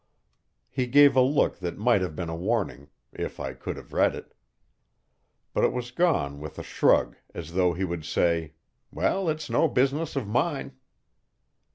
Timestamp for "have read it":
3.77-4.33